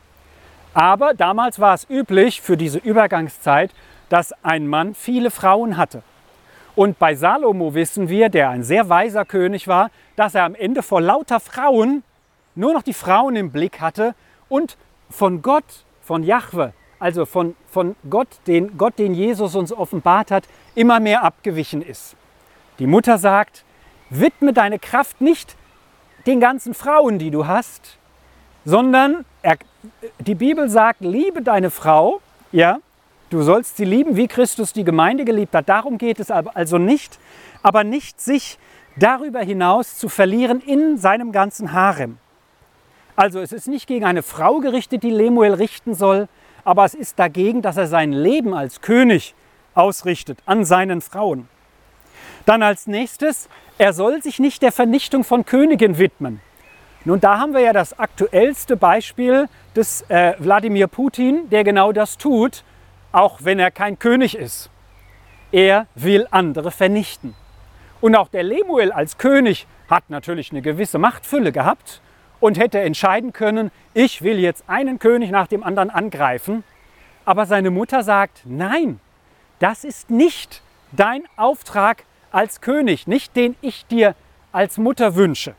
Aber 0.73 1.15
damals 1.15 1.59
war 1.59 1.75
es 1.75 1.89
üblich 1.91 2.41
für 2.41 2.57
diese 2.57 2.79
Übergangszeit, 2.79 3.73
dass 4.09 4.33
ein 4.45 4.67
Mann 4.69 4.95
viele 4.95 5.31
Frauen 5.31 5.77
hatte. 5.77 6.03
Und 6.77 6.99
bei 6.99 7.15
Salomo 7.15 7.75
wissen 7.75 8.09
wir, 8.09 8.29
der 8.29 8.51
ein 8.51 8.63
sehr 8.63 8.89
weiser 8.89 9.25
König 9.25 9.67
war, 9.67 9.91
dass 10.15 10.35
er 10.35 10.45
am 10.45 10.55
Ende 10.55 10.83
vor 10.83 11.01
lauter 11.01 11.41
Frauen 11.41 12.05
nur 12.55 12.73
noch 12.73 12.83
die 12.83 12.95
Frauen 12.95 13.37
im 13.37 13.51
Blick 13.51 13.81
hatte 13.81 14.15
und 14.49 14.77
von 15.09 15.43
Gott, 15.43 15.85
von 16.03 16.23
Jahwe, 16.23 16.73
also 17.01 17.27
von, 17.27 17.57
von 17.69 17.97
Gott, 18.09 18.29
den 18.47 18.79
Gott, 18.79 18.99
den 18.99 19.15
Jesus 19.15 19.57
uns 19.57 19.73
offenbart 19.73 20.31
hat, 20.31 20.45
immer 20.75 21.01
mehr 21.01 21.25
abgewichen 21.25 21.83
ist. 21.83 22.15
Die 22.79 22.87
Mutter 22.87 23.19
sagt, 23.19 23.65
widme 24.11 24.53
deine 24.53 24.79
Kraft 24.79 25.21
nicht 25.21 25.57
den 26.27 26.39
ganzen 26.41 26.75
Frauen, 26.75 27.19
die 27.19 27.31
du 27.31 27.47
hast, 27.47 27.99
sondern 28.65 29.25
er, 29.43 29.57
die 30.19 30.35
Bibel 30.35 30.69
sagt, 30.69 31.01
liebe 31.01 31.43
deine 31.43 31.71
Frau, 31.71 32.21
ja, 32.53 32.79
du 33.31 33.43
sollst 33.43 33.79
sie 33.79 33.85
lieben, 33.85 34.17
wie 34.17 34.29
Christus 34.29 34.73
die 34.73 34.85
Gemeinde 34.85 35.25
geliebt 35.25 35.55
hat. 35.55 35.69
Darum 35.69 35.97
geht 35.99 36.21
es 36.21 36.31
also 36.31 36.79
nicht, 36.79 37.19
aber 37.63 37.85
nicht 37.85 38.21
sich 38.21 38.59
darüber 38.97 39.41
hinaus 39.41 39.97
zu 39.97 40.09
verlieren 40.09 40.61
in 40.61 40.99
seinem 40.99 41.33
ganzen 41.33 41.73
Harem. 41.73 42.19
Also 43.17 43.41
es 43.41 43.53
ist 43.53 43.69
nicht 43.69 43.87
gegen 43.87 44.05
eine 44.05 44.23
Frau 44.23 44.61
gerichtet, 44.61 45.03
die 45.03 45.11
Lemuel 45.11 45.55
richten 45.55 45.95
soll, 45.95 46.29
aber 46.65 46.85
es 46.85 46.95
ist 46.95 47.19
dagegen, 47.19 47.63
dass 47.63 47.77
er 47.77 47.87
sein 47.87 48.13
Leben 48.13 48.55
als 48.55 48.81
König 48.81 49.35
ausrichtet 49.75 50.39
an 50.47 50.65
seinen 50.65 51.01
Frauen. 51.01 51.49
Dann 52.47 52.63
als 52.63 52.87
nächstes, 52.87 53.49
er 53.79 53.93
soll 53.93 54.23
sich 54.23 54.39
nicht 54.39 54.63
der 54.63 54.73
Vernichtung 54.73 55.25
von 55.25 55.45
Königen 55.45 55.99
widmen. 55.99 56.41
Nun, 57.05 57.21
da 57.21 57.39
haben 57.39 57.55
wir 57.55 57.61
ja 57.61 57.73
das 57.73 57.99
aktuellste 57.99 58.77
Beispiel 58.77 59.49
des 59.75 60.03
äh, 60.09 60.35
Wladimir 60.39 60.87
Putin, 60.87 61.49
der 61.49 61.65
genau 61.65 61.93
das 61.93 62.19
tut, 62.19 62.65
auch 63.13 63.39
wenn 63.43 63.59
er 63.59 63.71
kein 63.71 63.99
König 63.99 64.37
ist. 64.37 64.71
Er 65.53 65.87
will 65.95 66.27
andere 66.31 66.71
vernichten. 66.71 67.35
Und 68.01 68.17
auch 68.17 68.29
der 68.29 68.43
Lemuel 68.43 68.93
als 68.93 69.19
König 69.19 69.67
hat 69.89 70.11
natürlich 70.11 70.51
eine 70.51 70.63
gewisse 70.63 70.99
Machtfülle 70.99 71.53
gehabt 71.53 72.01
und 72.41 72.59
hätte 72.59 72.81
entscheiden 72.81 73.33
können, 73.33 73.71
ich 73.95 74.23
will 74.23 74.39
jetzt 74.39 74.65
einen 74.67 74.99
König 74.99 75.31
nach 75.31 75.47
dem 75.47 75.63
anderen 75.63 75.91
angreifen. 75.91 76.65
Aber 77.25 77.47
seine 77.47 77.71
Mutter 77.71 78.03
sagt, 78.03 78.43
nein, 78.45 78.99
das 79.59 79.85
ist 79.85 80.11
nicht 80.11 80.63
dein 80.93 81.23
Auftrag 81.37 82.05
als 82.33 82.61
König, 82.61 83.07
nicht 83.07 83.37
den 83.37 83.57
ich 83.61 83.87
dir 83.87 84.15
als 84.53 84.79
Mutter 84.79 85.15
wünsche. 85.15 85.55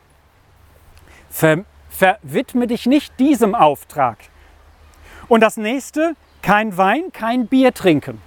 Ver, 1.30 1.64
verwidme 1.88 2.66
dich 2.66 2.86
nicht 2.86 3.18
diesem 3.18 3.54
Auftrag. 3.54 4.18
Und 5.28 5.40
das 5.40 5.56
nächste, 5.56 6.14
kein 6.42 6.76
Wein, 6.76 7.04
kein 7.12 7.46
Bier 7.46 7.72
trinken. 7.72 8.20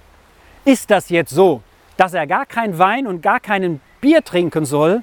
Ist 0.64 0.90
das 0.90 1.10
jetzt 1.10 1.30
so, 1.30 1.62
dass 1.96 2.14
er 2.14 2.26
gar 2.26 2.46
kein 2.46 2.78
Wein 2.78 3.06
und 3.06 3.20
gar 3.20 3.38
keinen 3.38 3.80
Bier 4.00 4.24
trinken 4.24 4.64
soll? 4.64 5.02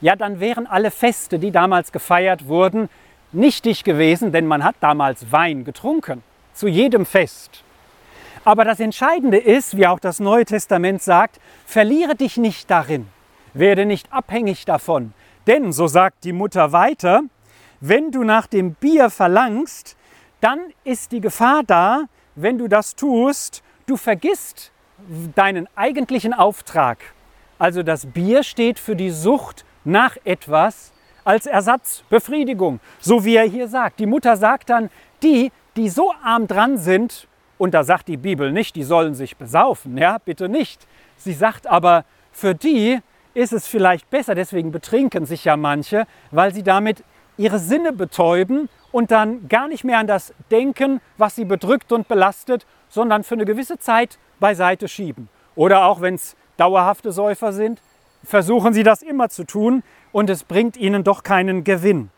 Ja, 0.00 0.14
dann 0.14 0.38
wären 0.38 0.66
alle 0.66 0.90
Feste, 0.90 1.38
die 1.38 1.50
damals 1.50 1.90
gefeiert 1.90 2.46
wurden, 2.46 2.88
nichtig 3.32 3.82
gewesen, 3.84 4.30
denn 4.32 4.46
man 4.46 4.62
hat 4.62 4.76
damals 4.80 5.32
Wein 5.32 5.64
getrunken, 5.64 6.22
zu 6.54 6.68
jedem 6.68 7.04
Fest. 7.04 7.64
Aber 8.44 8.64
das 8.64 8.80
Entscheidende 8.80 9.38
ist, 9.38 9.76
wie 9.76 9.86
auch 9.86 9.98
das 9.98 10.20
Neue 10.20 10.44
Testament 10.44 11.02
sagt, 11.02 11.40
verliere 11.66 12.14
dich 12.14 12.36
nicht 12.36 12.70
darin, 12.70 13.08
werde 13.54 13.84
nicht 13.84 14.12
abhängig 14.12 14.64
davon. 14.64 15.12
Denn, 15.46 15.72
so 15.72 15.86
sagt 15.86 16.24
die 16.24 16.32
Mutter 16.32 16.72
weiter, 16.72 17.22
wenn 17.80 18.10
du 18.10 18.22
nach 18.22 18.46
dem 18.46 18.74
Bier 18.74 19.10
verlangst, 19.10 19.96
dann 20.40 20.60
ist 20.84 21.12
die 21.12 21.20
Gefahr 21.20 21.62
da, 21.66 22.04
wenn 22.36 22.56
du 22.56 22.68
das 22.68 22.94
tust, 22.94 23.62
du 23.86 23.96
vergisst 23.96 24.70
deinen 25.34 25.68
eigentlichen 25.74 26.32
Auftrag. 26.32 26.98
Also 27.58 27.82
das 27.82 28.06
Bier 28.06 28.44
steht 28.44 28.78
für 28.78 28.94
die 28.94 29.10
Sucht 29.10 29.64
nach 29.84 30.16
etwas 30.24 30.92
als 31.24 31.46
Ersatzbefriedigung. 31.46 32.80
So 33.00 33.24
wie 33.24 33.36
er 33.36 33.44
hier 33.44 33.68
sagt. 33.68 34.00
Die 34.00 34.06
Mutter 34.06 34.36
sagt 34.36 34.70
dann, 34.70 34.90
die, 35.22 35.52
die 35.76 35.88
so 35.88 36.12
arm 36.22 36.46
dran 36.46 36.78
sind, 36.78 37.28
und 37.58 37.74
da 37.74 37.82
sagt 37.82 38.08
die 38.08 38.16
Bibel 38.16 38.52
nicht, 38.52 38.76
die 38.76 38.84
sollen 38.84 39.14
sich 39.14 39.36
besaufen, 39.36 39.98
ja, 39.98 40.18
bitte 40.24 40.48
nicht. 40.48 40.86
Sie 41.16 41.32
sagt 41.32 41.66
aber, 41.66 42.04
für 42.32 42.54
die 42.54 43.00
ist 43.34 43.52
es 43.52 43.66
vielleicht 43.66 44.08
besser, 44.10 44.34
deswegen 44.34 44.70
betrinken 44.72 45.26
sich 45.26 45.44
ja 45.44 45.56
manche, 45.56 46.06
weil 46.30 46.54
sie 46.54 46.62
damit 46.62 47.04
ihre 47.36 47.58
Sinne 47.58 47.92
betäuben 47.92 48.68
und 48.90 49.10
dann 49.10 49.48
gar 49.48 49.68
nicht 49.68 49.84
mehr 49.84 49.98
an 49.98 50.06
das 50.06 50.32
denken, 50.50 51.00
was 51.16 51.36
sie 51.36 51.44
bedrückt 51.44 51.92
und 51.92 52.08
belastet, 52.08 52.66
sondern 52.88 53.22
für 53.22 53.34
eine 53.34 53.44
gewisse 53.44 53.78
Zeit 53.78 54.18
beiseite 54.40 54.88
schieben. 54.88 55.28
Oder 55.54 55.84
auch 55.84 56.00
wenn 56.00 56.14
es 56.14 56.36
dauerhafte 56.56 57.12
Säufer 57.12 57.52
sind, 57.52 57.80
versuchen 58.24 58.72
sie 58.72 58.82
das 58.82 59.02
immer 59.02 59.28
zu 59.28 59.44
tun 59.44 59.82
und 60.12 60.30
es 60.30 60.44
bringt 60.44 60.76
ihnen 60.76 61.04
doch 61.04 61.22
keinen 61.22 61.64
Gewinn. 61.64 62.10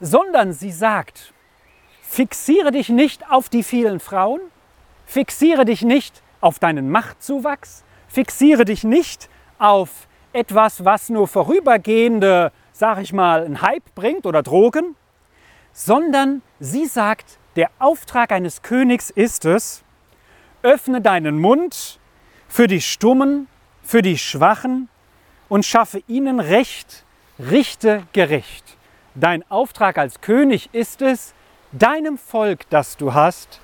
Sondern 0.00 0.52
sie 0.52 0.72
sagt, 0.72 1.32
fixiere 2.02 2.70
dich 2.70 2.88
nicht 2.88 3.30
auf 3.30 3.48
die 3.48 3.62
vielen 3.62 4.00
Frauen, 4.00 4.40
fixiere 5.06 5.64
dich 5.64 5.82
nicht 5.82 6.22
auf 6.40 6.58
deinen 6.58 6.90
Machtzuwachs, 6.90 7.84
fixiere 8.08 8.64
dich 8.64 8.84
nicht 8.84 9.28
auf 9.58 10.08
etwas, 10.32 10.84
was 10.84 11.08
nur 11.08 11.28
vorübergehende 11.28 12.52
sag 12.76 12.98
ich 12.98 13.14
mal, 13.14 13.44
einen 13.44 13.62
Hype 13.62 13.94
bringt 13.94 14.26
oder 14.26 14.42
Drogen, 14.42 14.96
sondern 15.72 16.42
sie 16.60 16.84
sagt, 16.84 17.38
der 17.56 17.70
Auftrag 17.78 18.32
eines 18.32 18.60
Königs 18.60 19.08
ist 19.08 19.46
es, 19.46 19.82
öffne 20.62 21.00
deinen 21.00 21.38
Mund 21.38 21.98
für 22.48 22.66
die 22.66 22.82
Stummen, 22.82 23.48
für 23.82 24.02
die 24.02 24.18
Schwachen 24.18 24.90
und 25.48 25.64
schaffe 25.64 26.02
ihnen 26.08 26.40
Recht, 26.40 27.04
richte 27.38 28.02
gerecht. 28.12 28.64
Dein 29.14 29.48
Auftrag 29.50 29.98
als 29.98 30.20
König 30.20 30.70
ist 30.72 31.02
es, 31.02 31.34
deinem 31.72 32.18
Volk, 32.18 32.68
das 32.70 32.96
du 32.96 33.14
hast, 33.14 33.60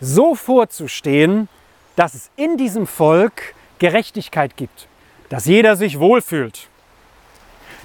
so 0.00 0.34
vorzustehen, 0.34 1.48
dass 1.96 2.14
es 2.14 2.30
in 2.36 2.56
diesem 2.56 2.86
Volk 2.86 3.54
Gerechtigkeit 3.78 4.56
gibt, 4.56 4.88
dass 5.28 5.46
jeder 5.46 5.76
sich 5.76 5.98
wohlfühlt, 5.98 6.68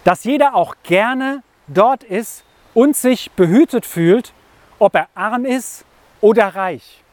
dass 0.03 0.24
jeder 0.24 0.56
auch 0.56 0.75
gerne 0.84 1.44
dort 1.68 2.03
ist 2.03 2.44
und 2.74 2.96
sich 2.96 3.32
behütet 3.32 3.86
fühlt, 3.86 4.34
ob 4.80 4.96
er 4.96 5.08
arm 5.15 5.46
ist 5.46 5.86
oder 6.22 6.56
reich. 6.56 7.03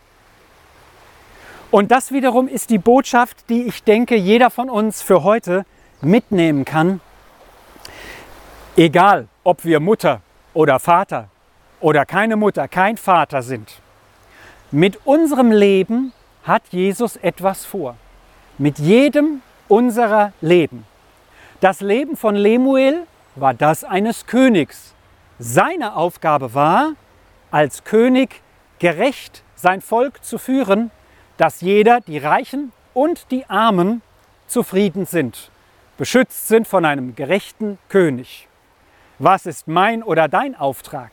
Und 1.71 1.90
das 1.93 2.11
wiederum 2.11 2.49
ist 2.49 2.71
die 2.71 2.79
Botschaft, 2.79 3.49
die 3.49 3.62
ich 3.62 3.85
denke, 3.85 4.17
jeder 4.17 4.50
von 4.50 4.69
uns 4.69 5.02
für 5.02 5.23
heute 5.23 5.64
mitnehmen 6.02 6.64
kann. 6.64 7.00
Egal, 8.76 9.28
ob 9.45 9.64
wir 9.64 9.80
Mutter 9.80 10.21
oder 10.54 10.78
Vater 10.78 11.28
oder 11.80 12.04
keine 12.07 12.37
Mutter, 12.37 12.69
kein 12.69 12.97
Vater 12.97 13.42
sind. 13.42 13.80
Mit 14.71 15.04
unserem 15.04 15.50
Leben 15.50 16.12
hat 16.45 16.62
Jesus 16.71 17.16
etwas 17.16 17.64
vor. 17.64 17.97
Mit 18.59 18.78
jedem 18.78 19.42
unserer 19.69 20.33
Leben. 20.40 20.87
Das 21.61 21.80
Leben 21.80 22.16
von 22.16 22.35
Lemuel 22.35 23.07
war 23.37 23.54
das 23.54 23.85
eines 23.85 24.26
Königs. 24.26 24.95
Seine 25.38 25.97
Aufgabe 25.97 26.54
war, 26.54 26.92
als 27.50 27.85
König 27.85 28.42
gerecht 28.78 29.42
sein 29.57 29.80
Volk 29.80 30.25
zu 30.25 30.38
führen, 30.38 30.90
dass 31.37 31.61
jeder, 31.61 32.00
die 32.00 32.19
Reichen 32.19 32.73
und 32.95 33.30
die 33.30 33.49
Armen, 33.49 34.02
zufrieden 34.47 35.07
sind, 35.07 35.50
beschützt 36.00 36.49
sind 36.49 36.66
von 36.66 36.87
einem 36.87 37.14
gerechten 37.14 37.78
König. 37.90 38.49
Was 39.19 39.45
ist 39.45 39.69
mein 39.69 40.02
oder 40.02 40.28
dein 40.28 40.54
Auftrag? 40.54 41.11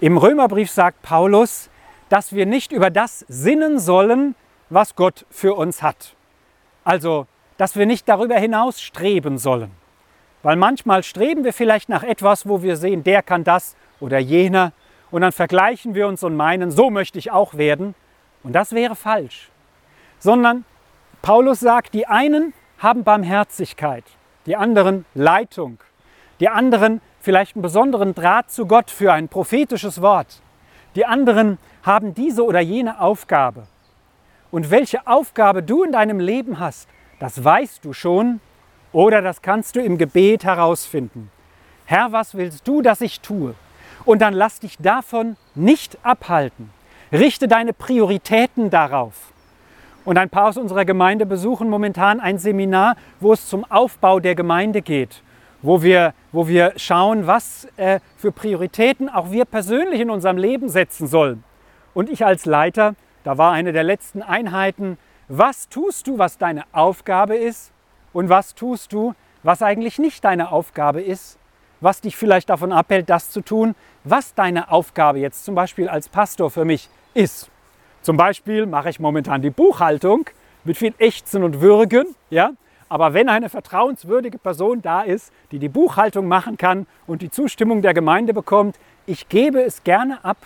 Im 0.00 0.18
Römerbrief 0.18 0.72
sagt 0.72 1.02
Paulus, 1.02 1.70
dass 2.08 2.32
wir 2.32 2.46
nicht 2.46 2.72
über 2.72 2.90
das 2.90 3.24
sinnen 3.28 3.78
sollen, 3.78 4.34
was 4.70 4.96
Gott 4.96 5.24
für 5.30 5.54
uns 5.54 5.84
hat. 5.84 6.16
Also, 6.82 7.28
dass 7.58 7.76
wir 7.76 7.86
nicht 7.86 8.08
darüber 8.08 8.34
hinaus 8.34 8.80
streben 8.80 9.38
sollen. 9.38 9.70
Weil 10.42 10.56
manchmal 10.56 11.04
streben 11.04 11.44
wir 11.44 11.52
vielleicht 11.52 11.88
nach 11.88 12.02
etwas, 12.02 12.48
wo 12.48 12.64
wir 12.64 12.76
sehen, 12.76 13.04
der 13.04 13.22
kann 13.22 13.44
das 13.44 13.76
oder 14.00 14.18
jener. 14.18 14.72
Und 15.12 15.20
dann 15.20 15.30
vergleichen 15.30 15.94
wir 15.94 16.08
uns 16.08 16.24
und 16.24 16.34
meinen, 16.34 16.72
so 16.72 16.90
möchte 16.90 17.20
ich 17.20 17.30
auch 17.30 17.54
werden. 17.54 17.94
Und 18.42 18.52
das 18.52 18.72
wäre 18.72 18.96
falsch. 18.96 19.48
Sondern 20.18 20.64
Paulus 21.22 21.60
sagt, 21.60 21.94
die 21.94 22.08
einen 22.08 22.52
haben 22.78 23.04
Barmherzigkeit, 23.04 24.04
die 24.46 24.56
anderen 24.56 25.04
Leitung, 25.14 25.78
die 26.40 26.48
anderen 26.48 27.00
vielleicht 27.20 27.56
einen 27.56 27.62
besonderen 27.62 28.14
Draht 28.14 28.50
zu 28.50 28.66
Gott 28.66 28.90
für 28.90 29.12
ein 29.12 29.28
prophetisches 29.28 30.00
Wort. 30.02 30.40
Die 30.94 31.06
anderen 31.06 31.58
haben 31.82 32.14
diese 32.14 32.44
oder 32.44 32.60
jene 32.60 33.00
Aufgabe. 33.00 33.66
Und 34.50 34.70
welche 34.70 35.06
Aufgabe 35.06 35.62
du 35.62 35.82
in 35.82 35.92
deinem 35.92 36.20
Leben 36.20 36.58
hast, 36.60 36.88
das 37.18 37.42
weißt 37.42 37.84
du 37.84 37.92
schon 37.92 38.40
oder 38.92 39.22
das 39.22 39.42
kannst 39.42 39.76
du 39.76 39.80
im 39.80 39.98
Gebet 39.98 40.44
herausfinden. 40.44 41.30
Herr, 41.84 42.12
was 42.12 42.34
willst 42.34 42.66
du, 42.66 42.82
dass 42.82 43.00
ich 43.00 43.20
tue? 43.20 43.54
Und 44.04 44.22
dann 44.22 44.34
lass 44.34 44.60
dich 44.60 44.76
davon 44.78 45.36
nicht 45.54 45.98
abhalten. 46.02 46.70
Richte 47.12 47.48
deine 47.48 47.72
Prioritäten 47.72 48.70
darauf. 48.70 49.32
Und 50.06 50.18
ein 50.18 50.30
paar 50.30 50.50
aus 50.50 50.56
unserer 50.56 50.84
Gemeinde 50.84 51.26
besuchen 51.26 51.68
momentan 51.68 52.20
ein 52.20 52.38
Seminar, 52.38 52.94
wo 53.18 53.32
es 53.32 53.48
zum 53.48 53.64
Aufbau 53.64 54.20
der 54.20 54.36
Gemeinde 54.36 54.80
geht, 54.80 55.20
wo 55.62 55.82
wir, 55.82 56.14
wo 56.30 56.46
wir 56.46 56.74
schauen, 56.76 57.26
was 57.26 57.66
äh, 57.76 57.98
für 58.16 58.30
Prioritäten 58.30 59.08
auch 59.08 59.32
wir 59.32 59.44
persönlich 59.44 60.00
in 60.00 60.08
unserem 60.08 60.38
Leben 60.38 60.68
setzen 60.68 61.08
sollen. 61.08 61.42
Und 61.92 62.08
ich 62.08 62.24
als 62.24 62.46
Leiter, 62.46 62.94
da 63.24 63.36
war 63.36 63.50
eine 63.50 63.72
der 63.72 63.82
letzten 63.82 64.22
Einheiten, 64.22 64.96
was 65.26 65.68
tust 65.68 66.06
du, 66.06 66.18
was 66.18 66.38
deine 66.38 66.62
Aufgabe 66.70 67.34
ist 67.34 67.72
und 68.12 68.28
was 68.28 68.54
tust 68.54 68.92
du, 68.92 69.12
was 69.42 69.60
eigentlich 69.60 69.98
nicht 69.98 70.24
deine 70.24 70.52
Aufgabe 70.52 71.02
ist, 71.02 71.36
was 71.80 72.00
dich 72.00 72.16
vielleicht 72.16 72.48
davon 72.48 72.70
abhält, 72.72 73.10
das 73.10 73.32
zu 73.32 73.40
tun, 73.40 73.74
was 74.04 74.34
deine 74.34 74.70
Aufgabe 74.70 75.18
jetzt 75.18 75.44
zum 75.44 75.56
Beispiel 75.56 75.88
als 75.88 76.08
Pastor 76.08 76.48
für 76.48 76.64
mich 76.64 76.88
ist. 77.12 77.50
Zum 78.06 78.16
Beispiel 78.16 78.66
mache 78.66 78.88
ich 78.88 79.00
momentan 79.00 79.42
die 79.42 79.50
Buchhaltung 79.50 80.30
mit 80.62 80.76
viel 80.76 80.94
Ächzen 80.98 81.42
und 81.42 81.60
Würgen, 81.60 82.14
ja. 82.30 82.52
Aber 82.88 83.14
wenn 83.14 83.28
eine 83.28 83.48
vertrauenswürdige 83.48 84.38
Person 84.38 84.80
da 84.80 85.02
ist, 85.02 85.32
die 85.50 85.58
die 85.58 85.68
Buchhaltung 85.68 86.28
machen 86.28 86.56
kann 86.56 86.86
und 87.08 87.20
die 87.20 87.32
Zustimmung 87.32 87.82
der 87.82 87.94
Gemeinde 87.94 88.32
bekommt, 88.32 88.76
ich 89.06 89.28
gebe 89.28 89.60
es 89.60 89.82
gerne 89.82 90.24
ab, 90.24 90.36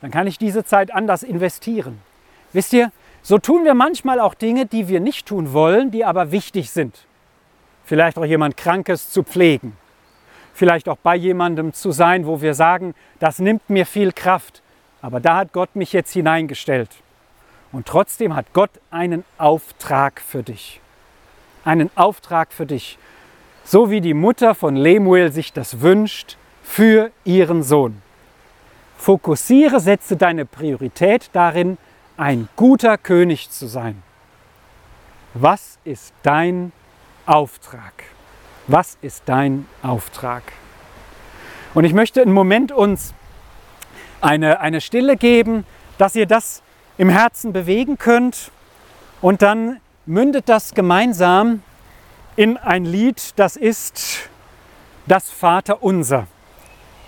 dann 0.00 0.10
kann 0.10 0.26
ich 0.26 0.38
diese 0.38 0.64
Zeit 0.64 0.92
anders 0.92 1.22
investieren. 1.22 2.00
Wisst 2.52 2.72
ihr, 2.72 2.90
so 3.22 3.38
tun 3.38 3.64
wir 3.64 3.74
manchmal 3.74 4.18
auch 4.18 4.34
Dinge, 4.34 4.66
die 4.66 4.88
wir 4.88 4.98
nicht 4.98 5.26
tun 5.26 5.52
wollen, 5.52 5.92
die 5.92 6.04
aber 6.04 6.32
wichtig 6.32 6.72
sind. 6.72 7.06
Vielleicht 7.84 8.18
auch 8.18 8.24
jemand 8.24 8.56
Krankes 8.56 9.10
zu 9.10 9.22
pflegen. 9.22 9.76
Vielleicht 10.52 10.88
auch 10.88 10.98
bei 11.00 11.14
jemandem 11.14 11.74
zu 11.74 11.92
sein, 11.92 12.26
wo 12.26 12.40
wir 12.40 12.54
sagen, 12.54 12.92
das 13.20 13.38
nimmt 13.38 13.70
mir 13.70 13.86
viel 13.86 14.10
Kraft. 14.10 14.62
Aber 15.00 15.20
da 15.20 15.36
hat 15.36 15.52
Gott 15.52 15.76
mich 15.76 15.92
jetzt 15.92 16.12
hineingestellt. 16.12 16.90
Und 17.74 17.86
trotzdem 17.86 18.36
hat 18.36 18.52
Gott 18.52 18.70
einen 18.92 19.24
Auftrag 19.36 20.20
für 20.20 20.44
dich. 20.44 20.80
Einen 21.64 21.90
Auftrag 21.96 22.52
für 22.52 22.66
dich. 22.66 22.98
So 23.64 23.90
wie 23.90 24.00
die 24.00 24.14
Mutter 24.14 24.54
von 24.54 24.76
Lemuel 24.76 25.32
sich 25.32 25.52
das 25.52 25.80
wünscht 25.80 26.36
für 26.62 27.10
ihren 27.24 27.64
Sohn. 27.64 28.00
Fokussiere, 28.96 29.80
setze 29.80 30.16
deine 30.16 30.44
Priorität 30.44 31.30
darin, 31.32 31.76
ein 32.16 32.48
guter 32.54 32.96
König 32.96 33.50
zu 33.50 33.66
sein. 33.66 34.04
Was 35.34 35.80
ist 35.82 36.14
dein 36.22 36.70
Auftrag? 37.26 38.04
Was 38.68 38.98
ist 39.02 39.24
dein 39.26 39.66
Auftrag? 39.82 40.44
Und 41.74 41.82
ich 41.82 41.92
möchte 41.92 42.22
einen 42.22 42.32
Moment 42.32 42.70
uns 42.70 43.14
eine, 44.20 44.60
eine 44.60 44.80
Stille 44.80 45.16
geben, 45.16 45.66
dass 45.98 46.14
ihr 46.14 46.26
das 46.26 46.62
im 46.98 47.08
Herzen 47.08 47.52
bewegen 47.52 47.98
könnt 47.98 48.50
und 49.20 49.42
dann 49.42 49.80
mündet 50.06 50.48
das 50.48 50.74
gemeinsam 50.74 51.62
in 52.36 52.56
ein 52.56 52.84
Lied, 52.84 53.32
das 53.36 53.56
ist 53.56 54.28
das 55.06 55.30
Vaterunser, 55.30 56.26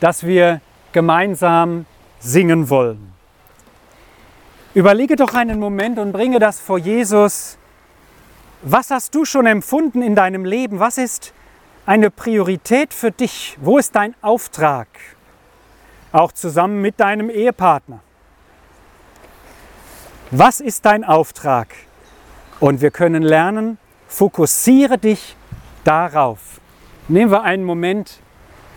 das 0.00 0.24
wir 0.24 0.60
gemeinsam 0.92 1.86
singen 2.20 2.70
wollen. 2.70 3.12
Überlege 4.74 5.16
doch 5.16 5.34
einen 5.34 5.58
Moment 5.58 5.98
und 5.98 6.12
bringe 6.12 6.38
das 6.38 6.60
vor 6.60 6.78
Jesus. 6.78 7.58
Was 8.62 8.90
hast 8.90 9.14
du 9.14 9.24
schon 9.24 9.46
empfunden 9.46 10.02
in 10.02 10.14
deinem 10.14 10.44
Leben? 10.44 10.80
Was 10.80 10.98
ist 10.98 11.32
eine 11.86 12.10
Priorität 12.10 12.92
für 12.92 13.10
dich? 13.10 13.56
Wo 13.60 13.78
ist 13.78 13.94
dein 13.94 14.14
Auftrag? 14.22 14.88
auch 16.16 16.32
zusammen 16.32 16.80
mit 16.80 16.98
deinem 16.98 17.30
Ehepartner. 17.30 18.00
Was 20.32 20.60
ist 20.60 20.84
dein 20.84 21.04
Auftrag? 21.04 21.68
Und 22.58 22.80
wir 22.80 22.90
können 22.90 23.22
lernen, 23.22 23.78
fokussiere 24.08 24.98
dich 24.98 25.36
darauf. 25.84 26.60
Nehmen 27.06 27.30
wir 27.30 27.44
einen 27.44 27.62
Moment, 27.62 28.18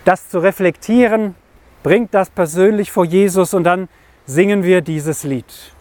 das 0.04 0.28
zu 0.28 0.38
reflektieren, 0.38 1.34
bringt 1.82 2.14
das 2.14 2.30
persönlich 2.30 2.92
vor 2.92 3.04
Jesus 3.04 3.52
und 3.52 3.64
dann 3.64 3.88
singen 4.26 4.62
wir 4.62 4.80
dieses 4.80 5.24
Lied. 5.24 5.74